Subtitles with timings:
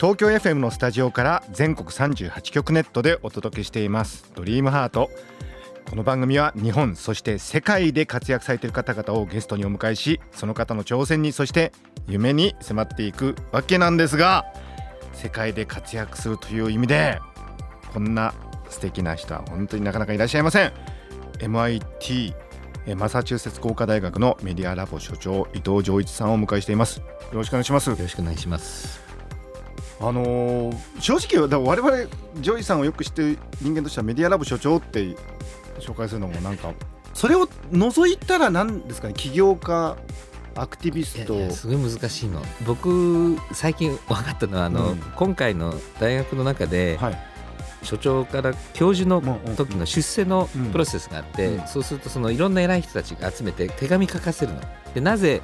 [0.00, 4.32] 東京 FM のスタジオから全国38局ネットでお届けしています。
[4.34, 5.10] ドリームハート。
[5.90, 11.72] この番組は日本そして世界で活躍されている方々をゲストにお迎えしその方の挑戦にそして
[12.08, 14.46] 夢に迫っていくわけなんですが
[15.12, 17.20] 世界で活躍するという意味で
[17.92, 18.32] こんな
[18.70, 20.72] 素敵な人は本当になかなかいらっしゃいません。
[21.40, 22.32] MIT
[22.96, 27.00] マサチューセッツ工科大学のメディアラボ所長伊藤穰一さんをお迎えしています。
[27.00, 27.90] よろしくお願いします。
[27.90, 29.09] よろしくお願いします。
[30.00, 31.96] あのー正直我々
[32.40, 35.16] ジョイさんをよく知ってる人間としてはメディアラボ所長って
[35.78, 36.72] 紹介するのもなんか
[37.14, 39.96] それを除いたら何ですかね起業家
[40.56, 41.50] アクティビスト。
[41.50, 42.42] すごい難しいの。
[42.66, 44.98] 僕最近 分かったのはあの、うん。
[45.16, 47.18] 今回の大学の中で、はい。
[47.82, 50.66] 所長から教授のうんうん時の出世のうん。
[50.66, 51.66] プロセスがあって、うん。
[51.68, 54.60] そうするとそのいろんな偉い人たちが集めて手紙書かせるの。
[54.92, 55.40] でなぜ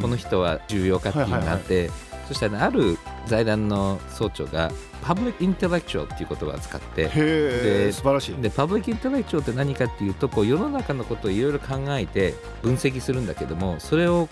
[0.00, 1.90] この人は重要かっていうのがあって、
[2.28, 4.70] そしたら、ね、ある財団の総長が
[5.02, 8.34] public intellectualっていう言葉を使ってで素晴らしい。
[8.36, 14.28] で public intellectualって何かっていうとこう世の中のことをいろいろ考えて分析するんだけどもそれを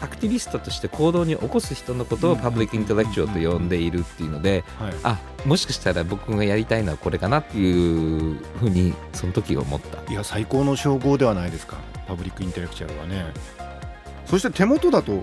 [0.00, 4.94] アクティビストとして行動に起こす人のことを public intellectualと呼んでいるっていうのではい。
[5.02, 10.12] あもしかしたら僕がやりたいのはこれかなっていうふうにその時思った。
[10.12, 13.32] いや最高の称号ではないですかパブリックインテレクチャルはね。
[14.26, 15.20] そして手元だと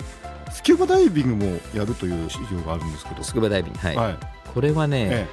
[0.52, 3.23] スキューバダイビングもやるという資料があるんですけど。
[3.23, 4.17] スクーバダイビングはい、はい。
[4.54, 5.28] これはね、え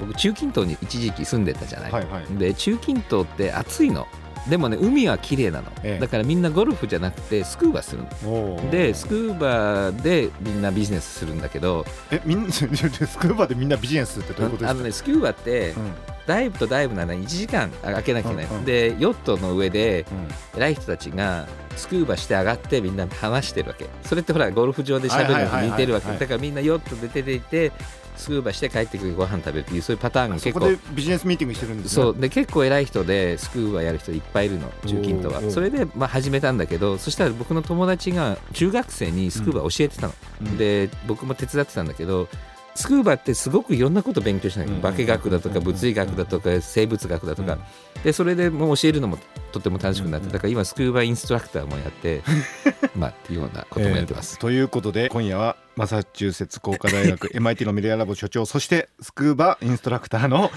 [0.00, 2.24] 僕中近東に一時期住んでたじゃない、はいはい。
[2.38, 4.06] で中近東って暑いの。
[4.48, 6.00] でもね海は綺麗なの、ええ。
[6.00, 8.70] だからみんなゴルフじゃなくてスクーバするの。
[8.70, 11.84] でスクーバでみんなビジネスするんだけど。
[12.10, 14.70] えみんな スクーバでみんなビジネスってどういうことですか？
[14.70, 15.92] あのねスキューバってうん
[16.26, 18.64] ダイブとダイブなら1時間開けなきゃいけない、うんうん。
[18.64, 20.60] でヨットの上でうん。
[20.60, 21.46] 偉い人たちが
[21.76, 23.86] スクーバして上がってみんな話してるわけ。
[24.04, 26.12] それってほらゴルフ場で喋るのと似てるわけ。
[26.12, 27.72] だからみんなヨットで出ていて
[28.16, 32.02] スクーバして帰ってくるご飯食べるっていうそういうパターンが結構そこでビジネスミーティングしてるんですね。
[32.04, 32.16] そう。
[32.16, 40.58] で結構偉い人でスクーバやる人いっぱいいるの中近東おーおーはそれでまあ始めたんだけどそしたら僕の友達が中学生にスクーバ教えてたの、うん。
[40.58, 42.28] で僕も手伝ってたんだけど
[42.74, 44.80] スクーバってすごくいろんなこと勉強しなきゃうん。
[44.80, 45.64] 化学だとかうん。
[45.64, 47.58] 物理学だとか生物学だとか。
[48.04, 49.18] でそれでもう教えるのも
[49.52, 52.22] とても楽しくなってだから今スクーバインストラクターもやって
[52.96, 54.36] まあっていうようなこともやってます。
[54.36, 54.40] えー。
[54.40, 60.50] ということで今夜はマサチューセッツ工科大学 MIT のメディアラボ所長そしてスクーバインストラクターの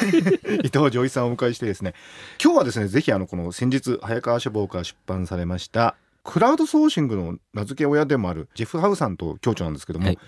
[0.64, 1.94] 伊藤浄一さんをお迎えしてですね
[2.42, 10.18] 今日はですねぜひあのこの先日早川書房から出版されましたクラウドソーシングの名付け親でもあるジェフ・ハウさんと共著なんですけども、はい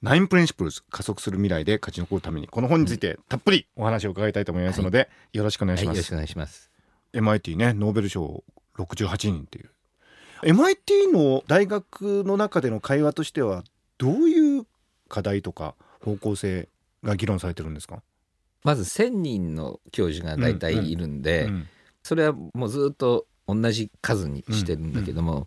[0.00, 6.70] ナインプリンシプルズ加速する未来で勝ち残るためにこの本についてたっぷりお話を伺いたいと思いますので、よろしくお願いはい、します、よろしくお願いします。
[7.12, 8.44] MIT ねノーベル賞
[8.76, 9.70] 68人っていう。
[10.42, 13.64] MIT の大学の中での会話としては
[13.98, 14.66] どういう
[15.08, 16.68] 課題とか方向性
[17.02, 18.02] が議論されてるんですか、
[18.62, 21.68] まず1000人の教授が大体いるんで、うん
[22.04, 25.46] それはもうずっと同じ数にしてるんだけども、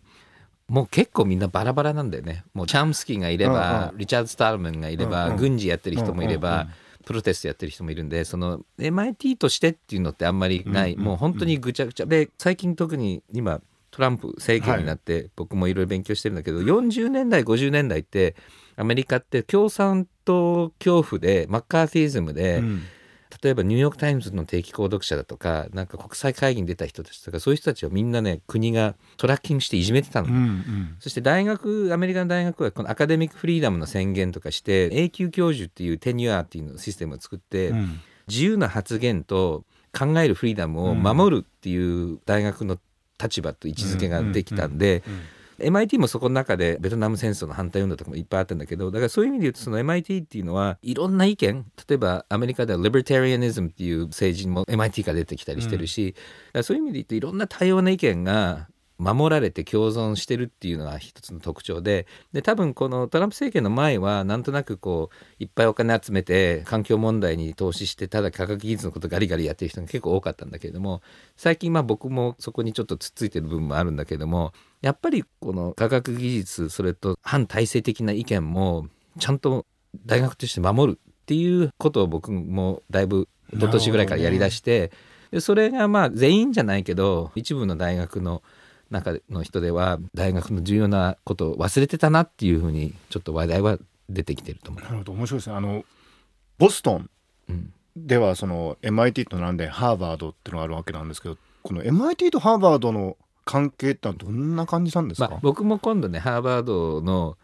[0.72, 2.44] もう結構みんなバラバラなんだよね。
[2.54, 5.36] もうチャムスキーがいれば、うんリチャード・スタールマンがいれば、うんうん。
[5.36, 6.68] 軍事やってる人もいれば、うんうん
[7.04, 12.06] プロテストやってる人もいるんでその MIT としてっていうのってあんまりない、うんうんもう本当にぐちゃぐちゃ。
[12.06, 13.60] で最近特に今
[13.90, 18.36] トランプ政権になって、僕もいろいろ勉強してるんだけど40年代50年代って
[18.76, 22.82] アメリカって共産党恐怖でマッカーティズムで、うん
[23.42, 30.96] 例えばニューヨーク・タイムズの定期購読者だとかなんか国際会議に出た人たちとかそういう人たちをみんなね国がトラッキングしていじめてたの、うんうん。
[31.00, 38.00] そして大学アメリカの大学はこのアカデミックフリーダムの宣言とかして永久教授っていうテニュアーっていうのシステムを作って、うん。
[38.28, 42.78] 自由な発言と考えるフリーダムを守るっていう大学の
[43.20, 45.02] 立場と位置づけができたんで、
[45.62, 56.22] MIT もそこの中でベトナム戦争の反対運動とかもいっぱいあったんだけどだからそういう意味で言うとその MIT っていうのはいろんな意見例えばアメリカでは Libertarianism っていう政治も MIT から出てきたりしてるし、だか
[56.58, 58.68] らそういう意味で言うといろんな多様な意見が
[59.02, 71.02] 守られて共存してるっていうのが一つの特徴でで多分このトランプ政権の前はなんとなくこういっぱいお金集めて環境問題に投資してただ科学技術のことガリガリやってる人が結構多かったんだけれども
[71.36, 78.86] 最近まあ僕もそこにちょっとつっついてる部分もあるんだけどもやっぱりこの科学技術それと反体制的な意見も
[79.18, 79.66] ちゃんと
[80.06, 84.90] 大学として守るっっていうことを僕もだいぶ一昨年ぐらいからやりだして、
[85.30, 88.42] でそれがまあ全員じゃないけど一部の大学の
[88.92, 93.78] 中の人では大学の重要なことを忘れてたなっていうふうにちょっと話題は
[94.08, 94.82] 出てきてると思う。
[94.82, 95.12] なるほど。
[95.12, 95.56] 面白いですね。
[95.56, 95.84] あの
[96.58, 97.10] ボストン
[97.48, 107.36] うんではその MIT となんでハーバードっていうのがあるわけなんですけどこの MIT とハーバードの関係ってのはどんな感じなんですか、まあ、僕も今度ねハーバードの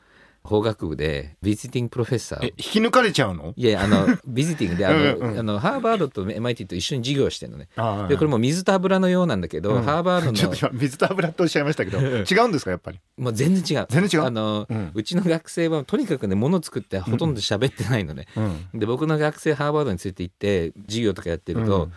[0.48, 3.52] 法学部でビジティングプロフェッサー引き抜かれちゃうの？
[3.56, 7.68] いやあのビジティングであのうんうんあのハーバードと MIT と一緒に授業してるのね。
[7.76, 9.82] あでこれも水と油のようなんだけど、うん。
[9.82, 13.00] ハーバードちょっのと今水と油っておっしゃいましたけど 違うんですかやっぱり？
[13.16, 13.86] もう全然違う。
[13.90, 14.26] 全然違う？
[14.26, 21.92] あの、ううんちの学生はとにかくね物作ってほとんど喋ってないのね、うんで僕の学生ハーバードについて行って授業とかやってると、うん。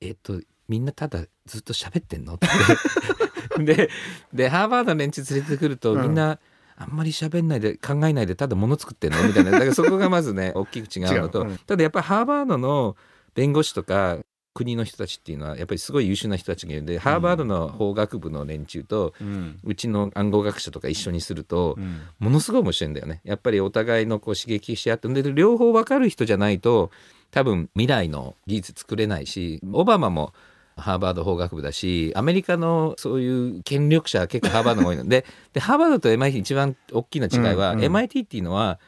[0.00, 2.34] えっとみんなただずっと喋ってんの？
[2.34, 2.48] って。
[3.58, 3.90] で
[4.32, 6.02] でハーバードの連中連れてくると、うん。
[6.02, 6.38] みんな
[6.80, 9.22] あんまり喋んないで考えないでただ物作ってんの？
[9.28, 9.50] みたいな。
[9.50, 11.42] だからそこがまずね 大きく違うのと。
[11.42, 11.50] 違う。
[11.50, 11.58] うん。
[11.58, 12.96] ただやっぱりハーバードの
[13.34, 14.18] 弁護士とか
[14.54, 19.58] 国の人たちっていうのはやっぱりすごい優秀な人たちがいるんで、ハーバードの法学部の連中とうん。
[19.62, 22.00] うちの暗号学者とか一緒にすると、うん。
[22.18, 23.20] ものすごい面白いんだよね。
[23.24, 26.90] やっぱりお互いのこう刺激し合ってで両方分かる人じゃないと
[27.30, 30.32] 多分未来の技術作れないしオバマも
[30.80, 38.78] ハーバード法学部だしアメリカのそういう権力者は結構ハーバードが多いのででハーバードと MIT 一番大きな違いは、うんうん MIT っていうのは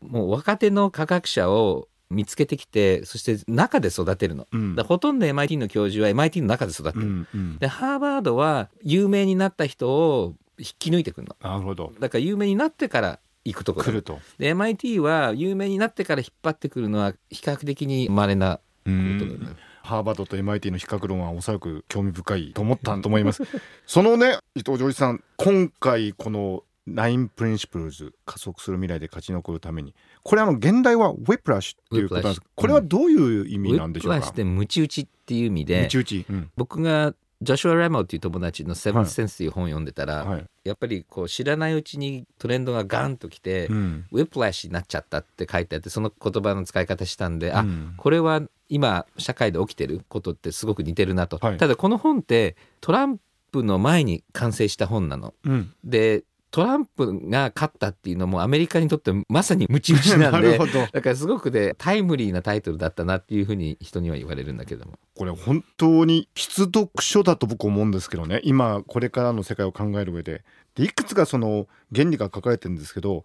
[0.00, 4.46] もう若手の科学者を見つけてきてそして中で育てるの。
[4.52, 7.06] うんほとんど MIT の教授は MIT の中で育ってうる。
[7.06, 11.36] んうんでハーバードは有名になった人を引き抜いてくるの。
[11.42, 19.56] なるほどだから有名になってから行くところ来るとで MIT は有名になってから引っ張ってくるのは比較的に稀なことだよね。
[19.86, 23.42] ハーバードと MIT の比較論はおそらく興味深いと思ったと思います。
[23.86, 32.42] そのね伊藤浄一さん今回この9 Principles 加速する未来で勝ち残るためにこれあの現代はウェプラッシュっていうことなんです。
[32.54, 34.18] これはどういう意味ウなんでしょうか？
[34.18, 36.50] ェップラシってムチ打ちっていう意味でムチ打ち、うん。
[36.56, 40.46] 僕がジョシュア・ラモっていう友達の「セブンス・センス」っていう本を読んでたら、はい。
[40.64, 44.06] やっぱりこう知らないうちにトレンドがガンときて、うん。
[44.10, 47.94] ウェプラッシュになっちゃったって書いてあってその言葉の使い方したんで、あうん。
[47.96, 51.56] これは今社会で起きてることってすごく似てるなと、はい。
[51.56, 53.18] ただこの本ってトラン
[53.52, 55.34] プの前に完成した本なの。
[55.44, 55.72] うん。
[55.84, 60.72] でトランプが勝ったっていうのもアメリカにとってまさにムチ打ちなんで なるほど。
[60.90, 64.98] だからすごくねタイムリーなタイトルだったなっていうふうに人には言われるんだけども。
[65.14, 68.40] これ本当に必読書だと僕思うんですけどね。
[68.42, 70.44] 今これからの世界を考える上で。
[70.76, 73.24] でいくつかその原理が書かれてるんですけど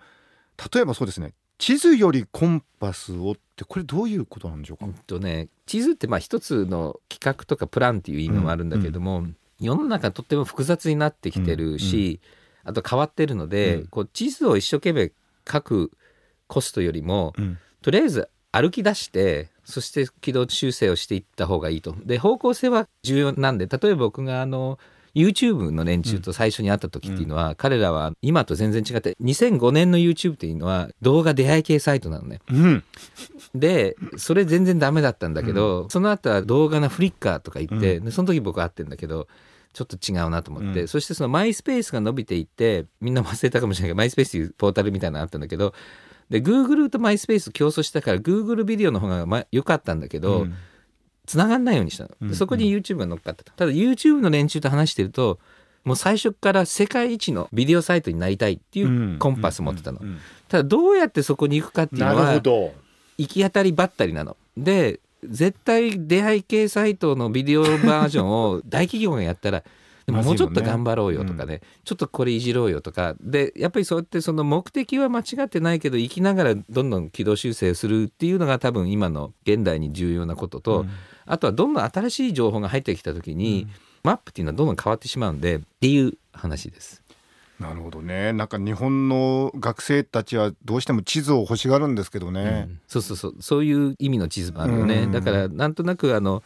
[0.73, 9.27] 例えばそうですね地図よりコンパスをってこれどういうことなんでしょうか、うんとね地図ってまあ一つの企画とかプランっていう意味もあるんだけども、
[9.59, 12.19] 世の中とっても複雑になってきてるし、
[12.65, 13.87] あと変わってるので、うん。
[13.87, 15.11] こう地図を一生懸命
[15.49, 15.91] 書く
[16.47, 17.57] コストよりもうん。
[17.81, 21.95] とりあえず歩き出してそして軌道修正をしていった方がいいと。
[22.03, 24.77] で方向性は重要なんで例えば僕があの
[25.15, 32.39] YouTube の連中と最初に会った時っていうのは、彼らは今と全然違って2005年の YouTube っていうのは動画出会い系サイトなのね。
[32.49, 32.83] うん。
[33.53, 39.27] でそれ全然ダメだったんだけど、その後は動画のフリッカーとか言って、でその時僕会ってんだけど
[39.73, 40.87] ちょっと違うなと思って、うん。
[40.87, 45.73] そしてそのマイスペースが伸びていってみんな忘れたかもしれないけどマイスペースというポータルみたいなのあったんだけど
[46.29, 50.53] で Google とマイスペース競争したから Google ビデオの方がま良かったんだけど、うん
[51.31, 53.53] 繋がんないようにしたの、そこに YouTube が乗っかってた。
[53.53, 55.39] ただ YouTube の連中と話してると
[55.83, 60.07] もう最初から世界一のビデオサイトになりたいっていうコンパス持ってたの、うん。
[60.07, 60.19] うん。
[60.47, 62.73] ただどうやってそこに行くかっていうなのは行
[63.27, 64.37] き当たりばったりなの。
[64.57, 69.63] で絶対出会い系サイトのビデオバージョンを大企業がやったら
[70.07, 73.15] でももうちょっと頑張ろうよとかね、ちょっとこれいじろうよとか。
[73.21, 80.85] でやっぱりそうやってその目的は間違ってないけど生きながらどんどん軌道修正するっていうのが多分今の現代に重要なことと、
[81.25, 83.67] あとはどんどん新しい情報が入ってきた時に、
[84.03, 87.01] マップっていうのはどんどん変わってしまうんでっていう話です。
[87.59, 88.33] なるほどね。
[88.33, 92.79] なんか日本の学生たちはどうしても地図を欲しがるんですけどね、うん。
[92.87, 93.35] そうそうそう。
[93.39, 95.11] そういう意味の地図もあるよね、うん。
[95.11, 96.41] だからなんとなくあの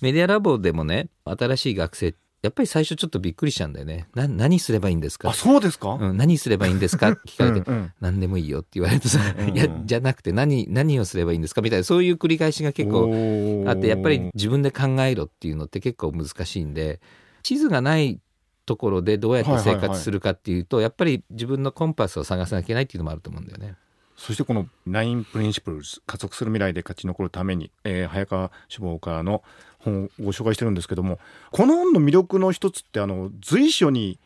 [0.00, 2.14] メディアラボでもね新しい学生
[2.46, 4.06] やっぱり最初ちょっとびっくりしたんだよね。
[4.14, 5.30] な何すればいいんですか？
[5.30, 7.10] あそうですか、うん、何すればいいんですか？
[7.10, 7.70] って聞かれて。
[7.70, 7.92] うんうん。
[8.00, 9.56] 何でもいいよって言われるとさ、うんうん。
[9.56, 11.60] いやじゃなくて何何をすればいいんですか？
[11.60, 17.00] みたいなそういう繰り返しが結構あってやっぱり自分で考えろっていうのって結構難しいんで
[17.42, 18.20] 地図がない
[18.64, 23.74] ところでどうやって生活するかっていうと、やっぱり自分のコンパスを探さなきゃいけないっていうのもあると思うんだよね。
[24.16, 29.42] そしてこの「9 Principles 加速する未来で勝ち残るために」えー早川志望からの
[29.78, 31.18] 本をご紹介してるんですけども
[31.50, 34.18] この本の魅力の一つってあの随所に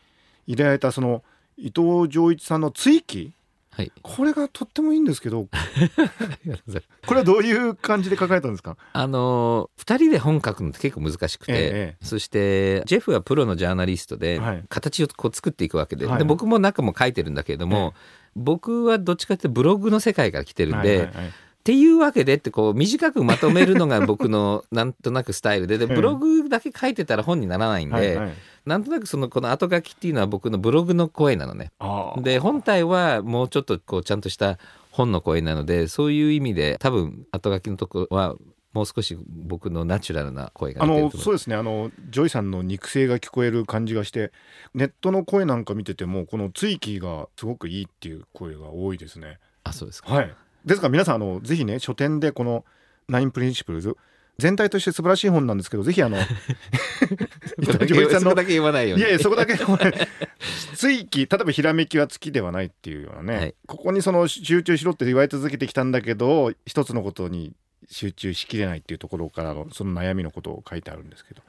[0.47, 1.23] 入れられたその
[1.57, 3.33] 伊藤浄一さんの追記？
[3.71, 3.91] はい。
[4.01, 5.47] これがとってもいいんですけど
[7.07, 8.75] これはどういう感じで書かれたんですか？
[8.93, 14.63] あの2人で本書くのって結構難しくて、ええそしてジェフはプロのジャーナリストで、はい。
[14.69, 16.17] 形をこう作っていくわけで,、はい。
[16.19, 17.93] で僕も中も書いてるんだけれども、
[18.35, 25.77] 僕はどっちかっていうとブログの世界から来てるんで、はいはいはいっていうわけでってこう短くまとめるのが僕のなんとなくスタイルで。
[25.77, 25.95] で ええ。
[25.95, 28.19] ブログだけ書いてたら本にならないんで、
[28.65, 31.71] なんとなくそのこの後書きっていうのは僕のブログの声なのね。
[32.17, 34.57] で本体はもうちょっとこうちゃんとした
[34.89, 38.35] 本の声なのでそういう意味で多分後書きのところは
[38.73, 41.55] もう少し僕のナチュラルな声があのそうですね。
[41.55, 44.31] あのジョイさんの肉声が聞こえる感じがして
[44.73, 49.39] ネットの声なんか見ててもこの追記がすごくいいっていう声が多いですね。
[49.63, 50.13] あそうですか。
[50.13, 52.65] はい、ですから皆さんあのぜひね書店でこの
[53.07, 53.95] 「ナインプリンシプルズ」
[54.37, 56.17] 全体として素晴らしい本なんですけどぜひあの
[57.61, 59.03] そこだけ言わないように。
[59.03, 59.55] いやいやそこだけ
[60.75, 63.55] 追記例えばひらめきは月ではないっていうようなね、はい。
[63.67, 67.53] ここにその集中しろって言われ続けてきたんだけど一つのことに
[67.89, 71.43] 集中しきれないっていうところからのその悩みのことを書いてあるんですけど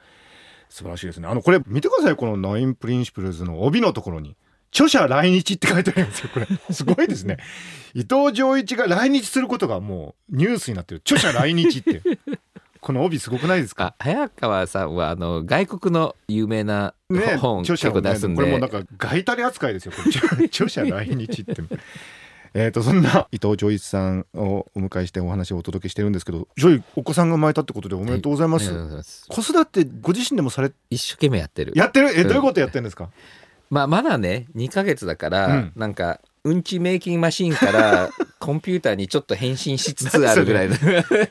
[0.69, 1.27] 素晴らしいですね。
[1.27, 4.35] あのこれ見てくださいこの「ナインプリンシプルズ」の帯のところに
[4.73, 6.47] 著者来日って書いてあるんですよこれ。
[6.73, 7.37] すごいですね。
[7.93, 11.01] 伊藤穰一が来日することがもうニュースになってる。
[11.05, 12.01] 著者来日って。
[12.81, 13.95] この帯すごくないですか？
[13.99, 18.35] あ早川さんはあの外国の有名なね、本、著者をね出すんで。
[18.35, 21.55] これもなんか外タレ扱いですよ著 著者来日って。
[22.55, 31.73] えーとそんな伊藤穰一さんをお迎えしてお話をお届けしてるんですけどジョイお子さんが生まれたってことでおめでとうございます、子育てご自身でもされ一生懸命やってる。
[31.75, 32.09] やってる？
[32.15, 33.09] えうんどういうことやってるんですか、
[33.69, 35.71] まあまだね2ヶ月だから、うん。
[35.75, 40.75] なんかうんち making machine から コンピューターにちょっと変身しつつあるぐらいの。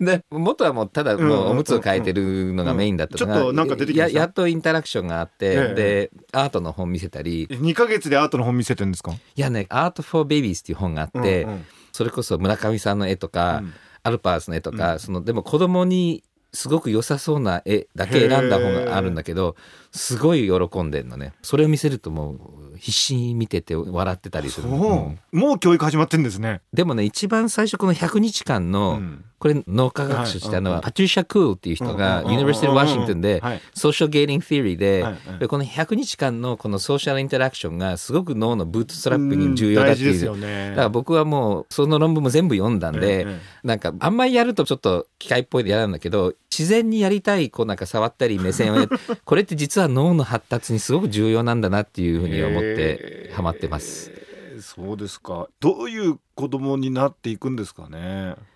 [0.01, 3.23] で 元はもうただもうおむつを変えてるのがメインだった。
[3.27, 5.75] のが、うんややっと interaction があって、ええ。
[5.75, 7.47] でアートの本見せたり。
[7.49, 9.13] 2ヶ月でアートの本見せてるんですか？
[9.13, 11.65] いやね「Art for Babies」っていう本があって、うんうん。
[11.93, 13.73] それこそ村上さんの絵とか、うん。
[14.05, 14.99] アルバースの絵とか、うん。
[14.99, 19.57] そのでも子供にすごく良さそうな絵だけ選んだ本があるんだけど
[19.91, 21.33] すごい喜んでんのね。
[21.43, 22.33] それを見せるとも
[22.75, 25.19] う必死に見てて笑ってたりする、そう、うん。
[25.33, 30.85] もう教育始まってんですね、でもね一番最初この100日間の、うんこれ脳科学者したのは、はい。
[30.85, 35.05] パトリシャ・クールっていう人が、 University Washington で、はい social gating theory で,、
[35.41, 48.89] でこの100日間のこの social interaction がすごく脳の bootstrap に重要だっていう、だから僕はもうその論文も全部読んだんで、ええなんかあんまりやるとちょっと機械っぽいで嫌なんだけど自然にやりたいこうなんか触ったり目線をや
[49.25, 54.13] これって実は脳の発達にすごく重要なんだなっていうふうに思ってハマってます。
[54.15, 54.23] えー
[54.63, 55.49] そうですか。
[55.61, 58.35] どういう子供になっていくんですかね。
[58.39, 58.47] うん、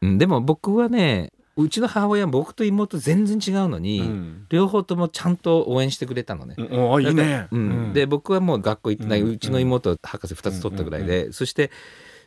[0.00, 4.46] でも僕はねうちの母親は僕と妹全然違うのに、うん。
[4.48, 6.54] 両方ともちゃんと応援してくれたのね。
[6.70, 7.60] おあいいね、うん。
[7.60, 7.92] うん。
[7.92, 9.38] で僕はもう学校行ってない、ううん。
[9.38, 11.72] ちの妹博士2つ取ったぐらいで、そして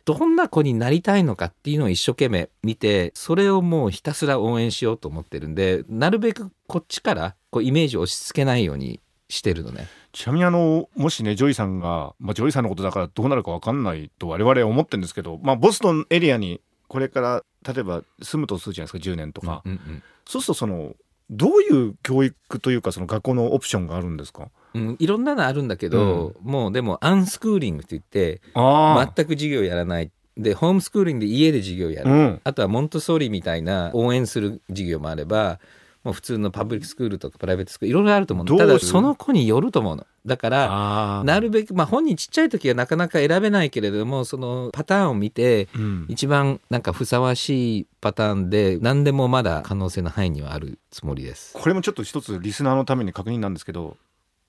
[0.04, 9.86] どんな子になりたいのかっていうのを一生懸命見てそれをもうひたすら応援しようと思ってるんでなるべくこっちからこうイメージを押し付けないようにしてるのね。
[10.12, 16.60] ちなみにあのもしねジョイさんが、まあ、ジョイさんのことだからどうなるか分かんないと我々は思ってるんですけど、まあ、ボストンエリアに
[16.92, 20.94] これから例えば住むとするじゃないですか10年とか、うんうんそうするとその
[21.30, 24.50] どういう教育というかその学校のオプションがあるんですか？
[24.74, 30.10] うん、いろんなのあるんだけど、もうでも unschooling って言ってあ全く授業やらない。
[30.36, 32.40] で homeschooling で家で授業やる、うん。
[32.44, 35.58] あとはモンテッソーリみたいな応援する授業もあれば
[36.04, 38.58] もう普通のパブリックスクールとかプライベートスクールいろいろあると思うの。
[38.58, 40.06] ただその子によると思うの。
[40.26, 40.68] だから
[41.20, 46.06] あなるべくまあ本人ちっちゃい時はなかなか選べないけれどもそのパターンを見てうん。
[46.08, 51.54] 一番なんかふさわしいパターンで何でもまだ可能性の範囲にはあるつもりです。
[51.54, 53.96] これもちょっと一つリスナーのために確認なんですけど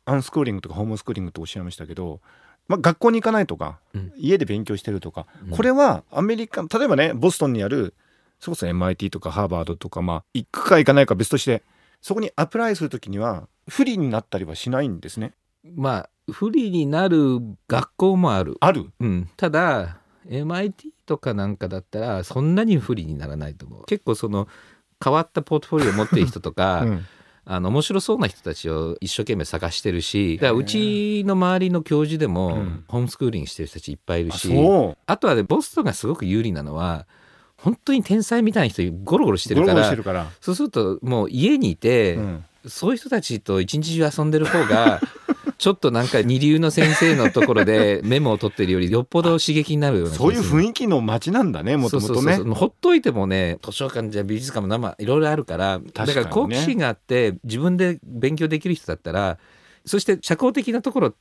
[0.06, 2.20] アンスクーリングとかホームスクーリングとおっしゃいましたけど、
[2.68, 4.12] まあ、学校に行かないとか、うん。
[4.18, 5.56] 家で勉強してるとか、うん。
[5.56, 7.94] これはアメリカ例えばねボストンにある
[8.44, 11.64] それこそ MIT とかハーバードとかまあ行くか行かないか別として
[12.02, 15.32] そこにアプライするときには不利になったりはしないんですね。
[15.64, 18.58] まあ不利になる学校もある。
[18.60, 18.92] ある？
[19.00, 20.74] うん、ただ MIT
[21.06, 23.86] とかなんかだったらそんなに不利にならないと思う。
[23.86, 24.50] 結構その
[25.02, 27.06] 変わったポートフォリオを持っている人とか、 うん。
[27.46, 32.84] あの面白そうな人たちを一生懸命探してるしだからうちの周りの教授でもうん。
[32.88, 34.50] ホームスクーリングしてる人たちいっぱいいるあし、
[35.06, 37.06] あとはねボストンがすごく有利なのは
[37.64, 42.46] 本当に天才みたいな人ゴロゴロしてるからそうするともう家にいて、うん。
[42.68, 45.02] そういう人たちと一日中遊んでる方が
[45.58, 52.38] ちょっとなんか二流の先生のところでメモを取ってるよりよっぽど刺激になるようなそういう雰囲気の街なんだねもともとね。
[52.38, 59.38] ほっといてもね図書館じゃ美術館も生いろいろあるからだから好奇心があって自分で勉強できる人だったら
[59.86, 61.16] そして社交的なところ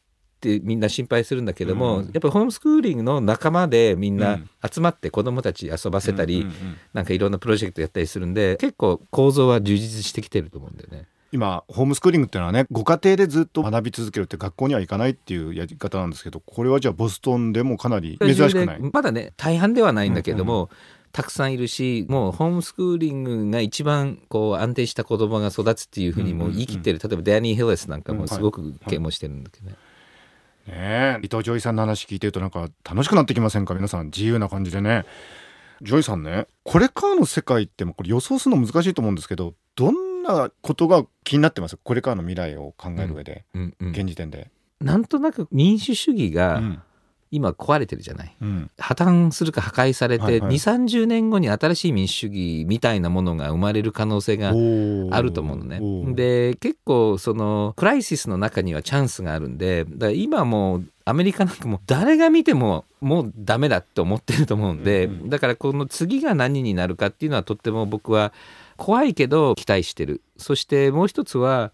[0.51, 11.07] ってみんな心配するんだけども、うんやっぱりホームスクーリングの仲間でみんうなん集まって子どもたち遊ばせたり、うんうんうんなんかいろんなプロジェクトやったりするんで結構構造は充実してきてると思うんだよね。
[11.31, 18.81] 今ホームスクーリングっていうのはねご家庭でずっと学び続けるって学校には行かないっていうやり方なんですけどこれはじゃあボストンでもかなり珍しくない？
[18.93, 20.69] まだね大半ではないんだけども、
[21.11, 29.77] たくさんいるしもうホームスクーリングが一番こう安定した子供が育つっていうふうにもう言い切ってる、例えばダニー・ヒレスなんかもすごく啓蒙してるんだけどね。
[30.67, 31.19] ねえ。
[31.23, 33.75] 伊藤ジョイさんの話聞いてるとなんか楽しくなってきませんか？
[33.75, 35.05] 皆さん自由な感じでね。
[35.83, 41.77] ジョイさんねこれからの世界ってもうこれ予想するの難しいと思うんですけどどんなことが気になってます？
[41.77, 44.51] これからの未来を考える上で、うんうん現時点で、
[44.81, 46.83] なんとなく民主主義うがん
[47.33, 48.37] 今壊れてるじゃない。
[48.41, 48.71] うん。
[48.79, 50.55] 破綻するか破壊されて、はいはい。
[50.55, 56.15] 2 3 0年後に新しい民主主義みたいなものが生まれる可能性があると思うのね。
[56.15, 65.31] で結構そのクライシスの中にはチャンスがあるんでだから今もうアメリカなんかもう誰が見てももうダメだって思ってると思うんで、うんうん。
[65.31, 68.33] だからこの次が何になるかっていうのはとっても僕は
[68.77, 70.21] 怖いけど期待してる。
[70.37, 71.73] そしてもう一つは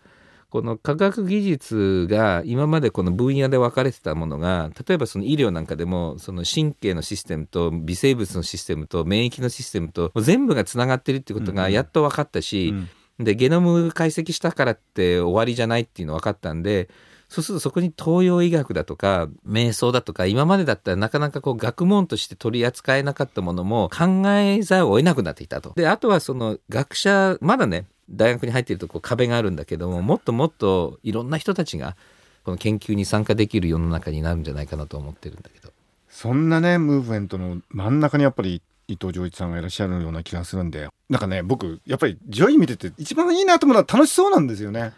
[0.50, 12.88] この科学技術が今までこの分野で分かれてたものが例えばその医療なんかでもその神経のシステムと微生物のシステムと免疫のシステムと全部がつながってるってことがやっと分かったし、うん
[13.18, 16.88] でゲノム解析したからって終わりじゃないっていうの分かったんで
[17.28, 25.72] そうするとそこに東洋医学だとか瞑想だとか今までだったらなかなかこう学問として取り扱えなかったものも考えざるを得なくなっていたと。
[25.76, 31.96] であとはその学者まだね大学に入っているとこう壁があるんだけどももっともっといろんな人たちが
[32.44, 35.72] この研究に参加できる世の中になるんじゃないかなと思ってるんだけど。
[36.08, 44.92] そんなねムーブメントの真ん中にやっぱり伊藤穰一さんがいらっしゃるような気がするんでなんかね僕やっぱりジョイ見てて一番いいなと思うのは楽しそうなんですよね。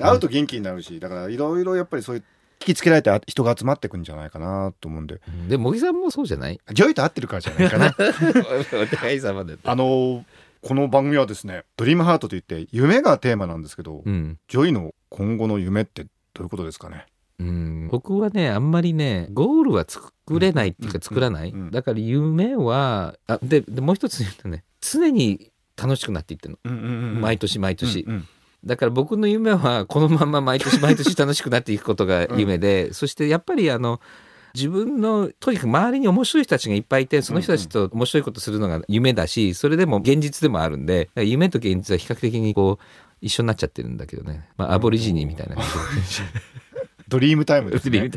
[0.00, 2.24] 会うと元気になるしだからいろいろやっぱりそういう
[2.60, 6.60] 引きつけられて人が集まってくんじゃないかなと思うんでうんで茂木さんもそうじゃない？
[6.72, 7.94] ジョイと会ってるからじゃないかな。
[8.80, 9.56] お互い様で。
[9.64, 10.24] あの
[10.66, 14.38] この番組はですね「ドリームハート」といって夢がテーマなんですけど、うん。
[14.48, 16.08] ジョイの今後の夢ってど
[16.40, 17.04] ういうことですかね？
[17.38, 20.10] うん、僕はねあんまりねゴールは作
[20.40, 21.60] れないっていうか作らない、うん。
[21.60, 28.28] うんだから夢はあででもう一つ言うとね常に楽しくなっていってるの、毎年毎年、うんうん。
[28.64, 34.00] だから僕の夢はこのまんま毎年毎年楽しくなっていくことが夢で、そしてやっぱりあの
[34.54, 42.84] 自分のとにかく周りに面白い人たちがいっぱいいてその人たちと面白いことするのが夢だしそれでも現実でもあるんで夢と現実は比較的にこう
[43.20, 45.64] 一緒になっちゃってるんだけどね、まあ、アボリジニみたいな感
[47.08, 48.10] ドリームタイムですね。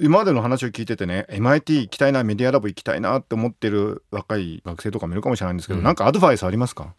[0.00, 5.84] 今までの話を聞いててね MIT 行きたいなメディアラボ行きたいなって思ってる若い学生とかもいるかもしれないんですけど、うん。
[5.84, 6.94] なんかアドバイスありますか？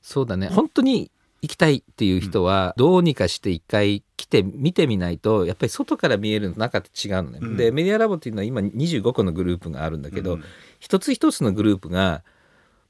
[0.00, 0.48] そうだね。
[0.48, 1.10] 本当に
[1.42, 7.38] 行きたいっていう人はどうにかして一回来て見てみないとやっぱり外から見えるのと中と違うのね。
[7.42, 7.56] うん。
[7.56, 10.44] でメディアラボっていうのは今25個のグループがあるんだけど、うん。
[10.78, 12.22] 一つ一つのグループが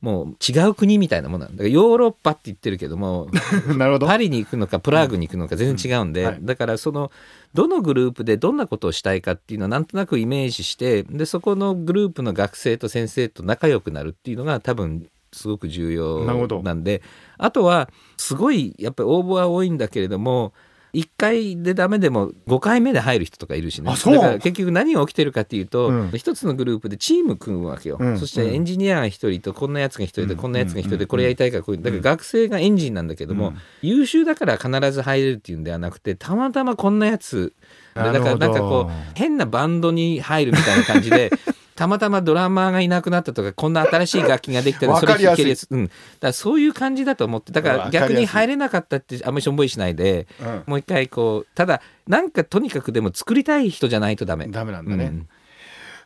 [0.02, 1.66] もう違う国みたいなものなんだ。
[1.66, 3.30] ヨーロッパって言ってるけども
[3.78, 4.06] なるほど。
[4.06, 6.38] パリに行くのかプラーグに行くのか全然違うんで、うんはい。
[6.42, 7.10] だからその
[7.54, 16.24] どのグループでどんなことをしたいかっていうのはなんとなくイメージしてでそこのグループの学生と先生と仲良くなるっていうのが多分すごく重要
[16.62, 17.02] なんで
[17.38, 20.52] あとはすごいやっぱり応募は多いんだけれども
[20.94, 23.90] 1回でダメでも5回目で入る人とかいるしね。
[23.90, 26.10] だから結局何が起きてるかっていうと、うん。
[26.10, 28.18] 一つのグループでチーム組むわけよ、うん。
[28.18, 30.36] そしてエンジニアが1人とこんなやつが1人でうん。
[30.36, 30.98] こんなやつが1人うん。
[30.98, 33.56] でこれやりたいからこういうだから学生がエンジンなんだけども、うん。
[33.80, 37.54] 優秀だから必ず入れるっていうんではなくてたまたまこんなやつ
[37.94, 41.30] でだからなんかこう変なバンドに入るみたいな感じで
[41.74, 47.52] たまたまドラマーがいなくなったとかこんな新しい楽器ができたらそれ弾けるやつ、うん、だからそういう感じだと思って。
[47.52, 50.62] だから逆に入れなかったってあんまりしょんぼりしないでうん。
[50.66, 54.46] もう一回こうただなんかとにかくでも作りたい人じゃないとダメ。
[54.48, 55.28] ダメなんだね、うん。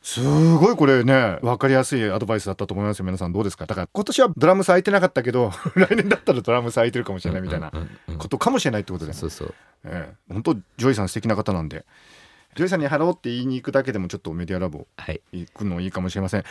[0.02, 0.22] す
[0.56, 3.04] ごいこれね分かりやすいアドバイスだったと思いますよ。
[3.04, 3.66] 皆さんどうですか？
[3.66, 7.72] だから今年はドラムス空いてなかったけど 来年だったらドラムス空いてるかもしれないみたいな
[8.18, 9.54] ことかもしれないってことで、そうそう。
[9.84, 11.84] ええ、本当ジョイさん素敵な方なんで
[12.56, 15.20] ジョイさんにハローって言いに行くだけでもちょっとメディアラボはい。
[15.32, 16.44] 行くのいいかもしれません。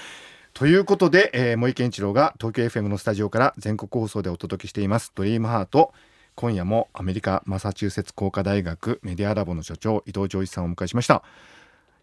[0.54, 5.94] ということで、えー、茂木健一郎が東京 FM のスタジオから全国放送でお届けしています「ドリームハート。
[6.36, 11.24] 今夜もアメリカマサチューセッツ工科大学メディアラボの所長伊藤穰一さんをお迎えしました。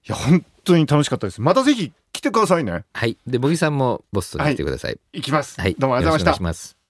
[0.05, 1.41] いや本当に楽しかったです。
[1.41, 2.85] またぜひ来てくださいね。
[2.93, 3.17] はい。
[3.27, 4.99] で茂木さんもボストンに来てください。
[5.13, 6.83] 行きます、はい、どうもありがとうございました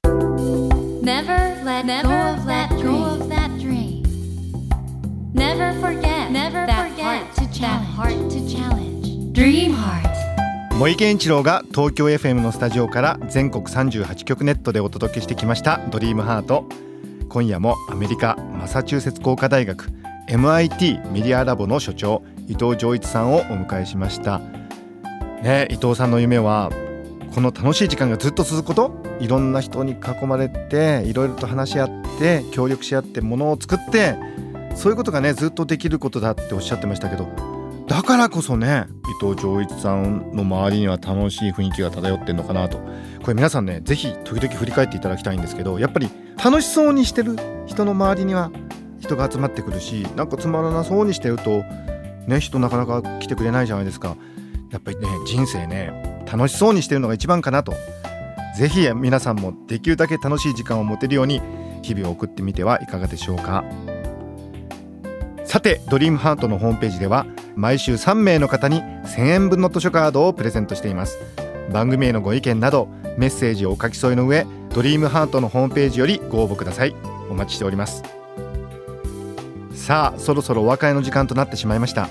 [6.32, 7.86] Never that forget that challenge.
[7.94, 9.32] heart to challenge.
[9.32, 10.08] Dream heart.
[10.78, 16.64] 森健一郎が東京 FM のスタジオから全国38局ネットでお届けしてきました「ドリームハート
[17.28, 19.90] 今夜もアメリカマサチューセッツ工科大学
[20.28, 24.38] MIT メディアラボの所長伊藤浄一さんをお迎えしました
[25.42, 26.70] ね伊藤さんの夢は
[27.34, 28.92] この楽しい時間がずっと続くこと？
[29.20, 34.16] いろんな人に囲まれていろいろと話し合って協力し合ってものを作って
[34.74, 37.28] そういうことがねずっとできることだっておっしゃってましたけど
[37.86, 38.86] だからこそね
[39.22, 42.78] 伊藤浄一さんの周りには楽しい雰囲気が漂ってんのかなと。
[43.22, 46.08] これ皆さんね是非時々振り返っていただきたいんですけどやっぱり
[46.42, 48.50] 楽しそうにしてる人の周りには
[48.98, 51.62] 人が集まってくるしなんかつまらなそうにしてると
[52.26, 54.16] ね人なかなか来てくれないじゃないですか。
[54.70, 57.74] やっぱりね人生ね楽しそうにしてるのが一番かなと。
[58.56, 61.40] 是非皆さんもできるだけ楽しい時間を持てるように
[61.82, 63.64] 日々を送ってみてはいかがでしょうか。
[65.52, 71.18] さてドリームハートのホームページでは毎週3名の方に1000円分の図書カードをプレゼントしています。
[71.70, 72.88] 番組へのご意見など
[73.18, 76.96] メッセージをお書き添えの上ドリームハートのホームページよりご応募ください。
[77.28, 78.02] お待ちしております。
[79.74, 82.08] さあそろそろお別れの時間となってしまいました。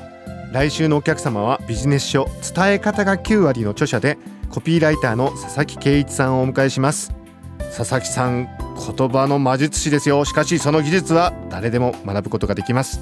[0.51, 4.19] 来週のお客様はビジネス書伝え方が9割の著者で
[4.51, 7.11] コピーライターの佐々木圭一さんをお迎えします。
[7.75, 8.47] 佐々木さん
[8.97, 10.25] 言葉の魔術師ですよ。
[10.25, 13.01] しかしその技術は誰でも学ぶことができます。